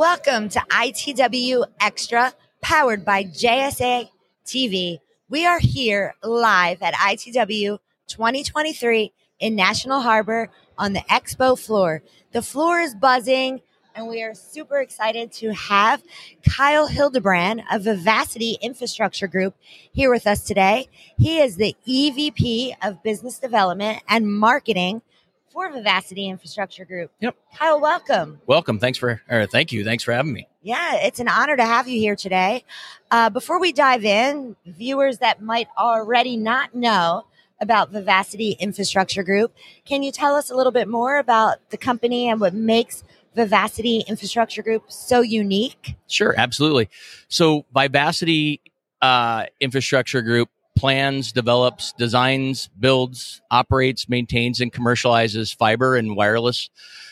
[0.00, 2.32] Welcome to ITW Xtra,
[2.62, 4.08] powered by JSA
[4.46, 5.00] TV.
[5.28, 10.48] We are here live at ITW 2023 in National Harbor
[10.78, 12.02] on the expo floor.
[12.32, 13.60] The floor is buzzing,
[13.94, 16.02] and we are super excited to have
[16.48, 19.54] Kyle Hildebrand of Vivacity Infrastructure Group
[19.92, 20.88] here with us today.
[21.18, 25.02] He is the EVP of Business Development and Marketing
[25.50, 27.10] for Vivacity Infrastructure Group.
[27.20, 27.36] Yep.
[27.56, 28.40] Kyle, welcome.
[28.46, 28.78] Welcome.
[28.78, 29.84] Thanks for, or thank you.
[29.84, 30.46] Thanks for having me.
[30.62, 32.64] Yeah, it's an honor to have you here today.
[33.10, 37.24] Uh, before we dive in, viewers that might already not know
[37.60, 42.28] about Vivacity Infrastructure Group, can you tell us a little bit more about the company
[42.28, 43.02] and what makes
[43.36, 45.96] Vivacity Infrastructure Group so unique?
[46.06, 46.88] Sure, absolutely.
[47.28, 48.60] So, Vivacity
[49.02, 50.48] uh, Infrastructure Group
[50.80, 56.70] plans, develops, designs, builds, operates, maintains, and commercializes fiber and wireless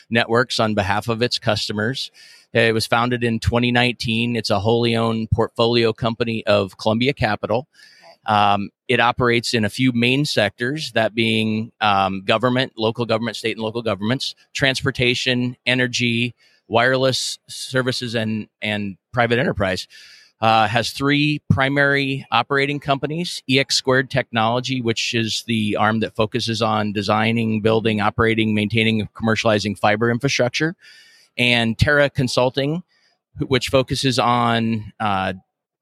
[0.09, 2.09] networks on behalf of its customers.
[2.51, 4.35] It was founded in 2019.
[4.35, 7.67] It's a wholly owned portfolio company of Columbia Capital.
[8.25, 13.55] Um, it operates in a few main sectors, that being um, government, local government, state
[13.55, 16.33] and local governments, transportation, energy,
[16.67, 19.87] wireless services, and and private enterprise.
[20.41, 26.61] Uh, has three primary operating companies EX Squared Technology, which is the arm that focuses
[26.61, 30.77] on designing, building, operating, maintaining, commercializing fiber infrastructure,
[31.37, 32.83] and Terra Consulting,
[33.47, 35.33] which focuses on uh,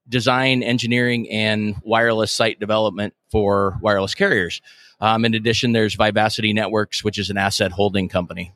[0.10, 4.62] design, engineering, and wireless site development for wireless carriers.
[5.00, 8.54] Um, in addition, there's Vivacity Networks, which is an asset holding company.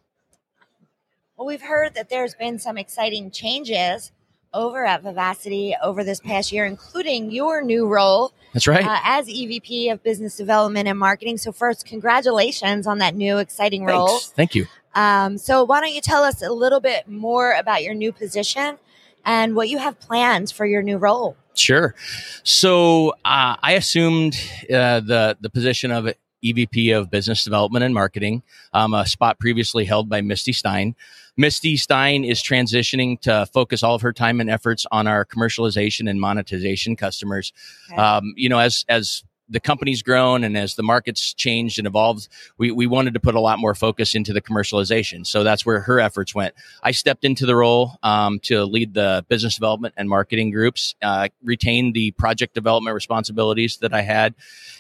[1.38, 4.12] Well, we've heard that there's been some exciting changes
[4.54, 8.34] over at Vivacity over this past year, including your new role.
[8.54, 8.86] That's right.
[8.86, 11.38] Uh, as EVP of Business Development and Marketing.
[11.38, 14.08] So, first, congratulations on that new exciting role.
[14.08, 14.32] Thanks.
[14.32, 14.66] Thank you.
[14.94, 18.78] Um, so, why don't you tell us a little bit more about your new position
[19.24, 21.38] and what you have planned for your new role?
[21.54, 21.96] Sure.
[22.44, 26.12] So, uh, I assumed uh, the the position of
[26.44, 28.44] EVP of Business Development and Marketing,
[28.74, 30.96] um, a spot previously held by Misty Stein.
[31.38, 36.10] Misty Stein is transitioning to focus all of her time and efforts on our commercialization
[36.10, 37.54] and monetization customers.
[37.92, 38.02] Okay.
[38.02, 42.28] Um, you know, as as the company's grown and as the markets changed and evolved,
[42.58, 45.28] we, we wanted to put a lot more focus into the commercialization.
[45.28, 46.56] So that's where her efforts went.
[46.82, 51.28] I stepped into the role um, to lead the business development and marketing groups, uh,
[51.44, 54.34] retain the project development responsibilities that I had,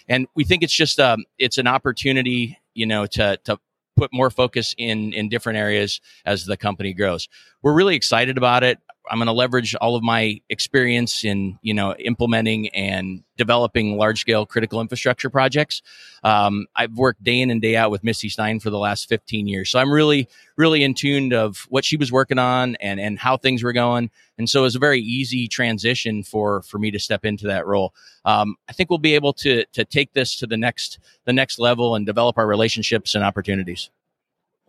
[0.07, 3.59] and we think it's just um, it's an opportunity, you know, to to
[3.97, 7.27] put more focus in in different areas as the company grows.
[7.61, 8.79] We're really excited about it.
[9.09, 14.19] I'm going to leverage all of my experience in you know implementing and developing large
[14.21, 15.81] scale critical infrastructure projects.
[16.23, 19.47] Um, I've worked day in and day out with Misty Stein for the last 15
[19.47, 23.17] years, so I'm really really in tune of what she was working on and and
[23.17, 24.11] how things were going.
[24.37, 27.65] And so it was a very easy transition for for me to step into that
[27.65, 27.93] role.
[28.25, 31.59] Um, I think we'll be able to to take this to the next the next
[31.59, 33.89] level and develop our relationships and opportunities.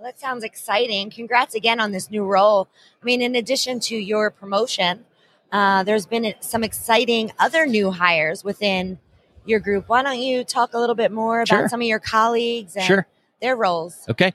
[0.03, 1.11] Well, that sounds exciting.
[1.11, 2.67] Congrats again on this new role.
[3.01, 5.05] I mean, in addition to your promotion,
[5.53, 8.99] uh, there's been some exciting other new hires within
[9.47, 9.89] your group.
[9.89, 11.69] Why don't you talk a little bit more about Sure.
[11.69, 13.07] some of your colleagues and Sure.
[13.43, 13.97] Their roles?
[14.09, 14.33] Okay.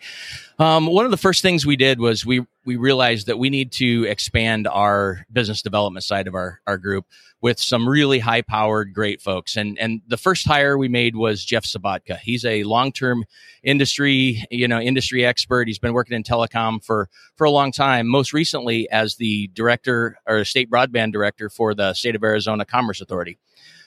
[0.59, 3.71] Um, one of the first things we did was we we realized that we need
[3.73, 7.05] to expand our business development side of our our group
[7.39, 9.55] with some really high powered great folks.
[9.55, 12.17] And and the first hire we made was Jeff Sobotka.
[12.19, 13.23] He's a long term
[13.63, 15.69] industry you know industry expert.
[15.69, 17.07] He's been working in telecom for
[17.37, 18.07] for a long time.
[18.07, 22.99] Most recently as the director or state broadband director for the state of Arizona Commerce
[22.99, 23.37] Authority.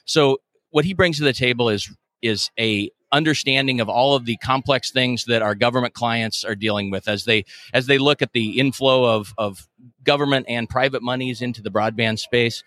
[0.07, 0.39] So
[0.71, 4.91] what he brings to the table is is a understanding of all of the complex
[4.91, 8.59] things that our government clients are dealing with as they as they look at the
[8.59, 9.69] inflow of of
[10.05, 12.63] government and private monies into the broadband space.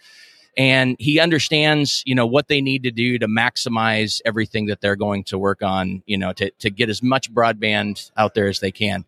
[0.55, 4.95] And he understands you know what they need to do to maximize everything that they're
[4.95, 8.59] going to work on you know to, to get as much broadband out there as
[8.59, 9.05] they can.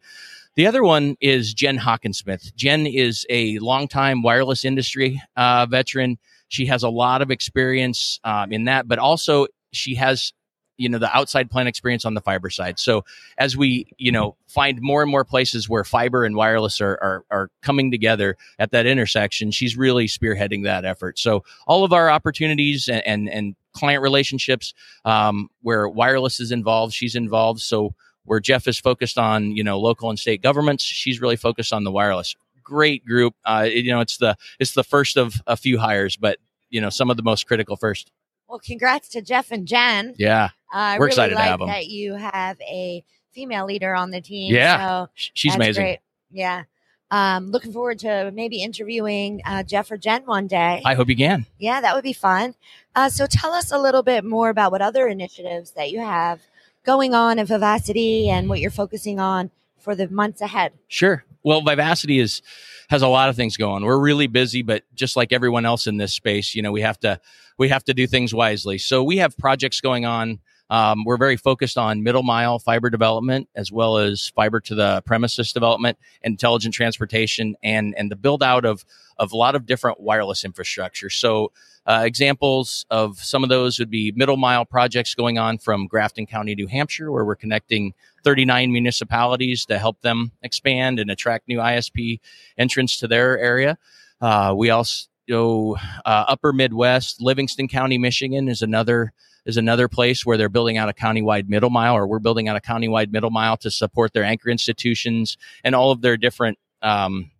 [0.55, 6.17] The other one is jen hawkinsmith jen is a longtime wireless industry uh, veteran.
[6.47, 10.33] She has a lot of experience um, in that but also she has
[10.77, 12.79] you know the outside plant experience on the fiber side.
[12.79, 13.05] So
[13.37, 17.25] as we you know find more and more places where fiber and wireless are are,
[17.31, 21.19] are coming together at that intersection she's really spearheading that effort.
[21.19, 24.73] So all of our opportunities and and, and client relationships
[25.03, 27.61] um, where wireless is involved she's involved.
[27.61, 27.93] So
[28.23, 31.83] where jeff is focused on you know local and state governments she's really focused on
[31.83, 32.35] the wireless.
[32.63, 33.35] Great group.
[33.45, 36.39] Uh, you know it's the it's the first of a few hires but
[36.69, 38.11] you know some of the most critical first.
[38.47, 40.13] Well, congrats to Jeff and Jen.
[40.17, 41.67] yeah I We're really excited to like have 'em.
[41.67, 44.53] that you have a female leader on the team.
[44.53, 45.99] Yeah, so she's amazing great.
[46.31, 46.63] Yeah.
[47.11, 50.81] Um, looking forward to maybe interviewing uh, Jeff or Jen one day.
[50.83, 51.45] I hope you can.
[51.59, 52.55] Yeah, that would be fun.
[52.95, 56.41] Uh, so tell us a little bit more about what other initiatives that you have
[56.83, 60.73] going on at Vivacity and what you're focusing on for the months ahead.
[60.87, 61.23] Sure.
[61.43, 62.41] Well, Vivacity is
[62.89, 63.85] has a lot of things going.
[63.85, 66.99] We're really busy, but just like everyone else in this space, you know, we have
[67.01, 67.19] to
[67.57, 68.79] we have to do things wisely.
[68.79, 70.39] So we have projects going on.
[70.69, 75.01] Um, we're very focused on middle mile fiber development as well as fiber to the
[75.05, 78.83] premises development, intelligent transportation, and and the build out of
[79.17, 81.09] of a lot of different wireless infrastructure.
[81.09, 81.51] So
[81.85, 86.25] uh, examples of some of those would be middle mile projects going on from Grafton
[86.25, 91.59] County, New Hampshire, where we're connecting 39 municipalities to help them expand and attract new
[91.59, 92.19] ISP
[92.57, 93.77] entrants to their area.
[94.19, 95.75] Uh, we also uh,
[96.05, 99.13] Upper Midwest, Livingston County, Michigan is another
[99.45, 102.55] is another place where they're building out a countywide middle mile, or we're building out
[102.55, 107.31] a countywide middle mile to support their anchor institutions and all of their different um,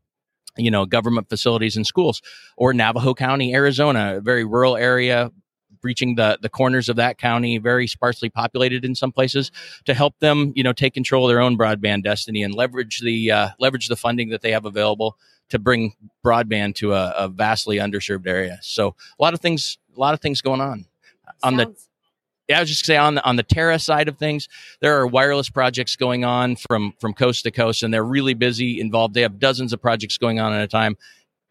[0.57, 2.21] you know, government facilities and schools,
[2.57, 5.31] or Navajo County, Arizona, a very rural area,
[5.83, 9.51] reaching the the corners of that county, very sparsely populated in some places,
[9.85, 13.31] to help them, you know, take control of their own broadband destiny and leverage the
[13.31, 15.17] uh, leverage the funding that they have available
[15.49, 15.93] to bring
[16.25, 18.57] broadband to a, a, vastly underserved area.
[18.63, 20.85] So a lot of things, a lot of things going on
[21.25, 21.75] Sounds- on the
[22.53, 24.47] I was just say on the on the Terra side of things,
[24.81, 28.79] there are wireless projects going on from from coast to coast, and they're really busy,
[28.79, 29.13] involved.
[29.15, 30.97] They have dozens of projects going on at a time.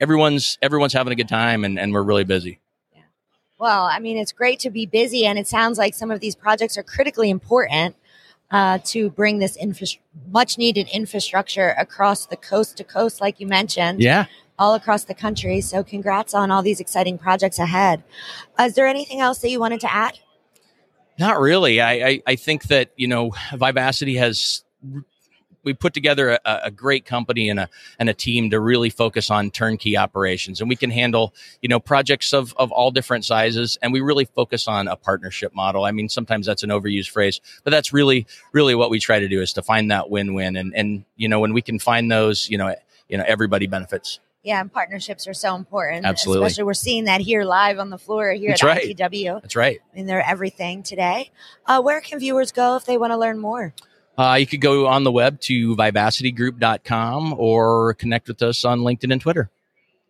[0.01, 2.61] Everyone's everyone's having a good time, and, and we're really busy.
[2.95, 3.03] Yeah.
[3.59, 6.37] Well, I mean, it's great to be busy, and it sounds like some of these
[6.37, 7.97] projects are critically important
[8.51, 9.87] uh, to bring this infra-
[10.31, 14.27] much needed infrastructure across the coast to coast, like you mentioned, Yeah.
[14.59, 15.61] all across the country.
[15.61, 18.05] So, congrats on all these exciting projects ahead.
[18.61, 20.19] Is there anything else that you wanted to add?
[21.19, 21.81] Not really.
[21.81, 24.65] I, I, I think that, you know, Vivacity has,
[25.63, 27.69] we put together a, a great company and a,
[27.99, 30.61] and a team to really focus on turnkey operations.
[30.61, 31.33] And we can handle,
[31.63, 33.79] you know, projects of, of all different sizes.
[33.81, 35.85] And we really focus on a partnership model.
[35.85, 39.29] I mean, sometimes that's an overused phrase, but that's really, really what we try to
[39.29, 40.57] do is to find that win-win.
[40.57, 42.75] And, and, you know, when we can find those, you know,
[43.09, 44.19] you know, everybody benefits.
[44.45, 46.05] Yeah, and partnerships are so important.
[46.05, 46.47] Absolutely.
[46.47, 48.97] Especially we're seeing that here live on the floor here That's at right.
[48.97, 49.41] ITW.
[49.41, 49.81] That's right.
[49.91, 51.31] I mean, they're everything today.
[51.65, 53.73] Uh, where can viewers go if they want to learn more?
[54.19, 59.13] Uh, you could go on the web to vivacitygroup.com or connect with us on LinkedIn
[59.13, 59.51] and Twitter.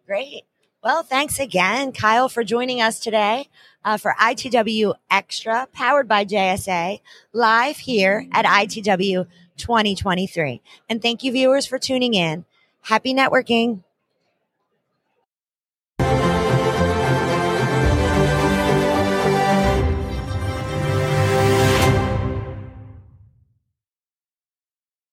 [0.05, 0.43] Great.
[0.83, 3.49] Well, thanks again, Kyle, for joining us today
[3.85, 7.01] uh, for ITW Xtra, powered by JSA,
[7.33, 9.27] live here at ITW
[9.57, 10.61] 2023.
[10.91, 12.45] And thank you, viewers, for tuning in.
[12.83, 13.85] Happy networking.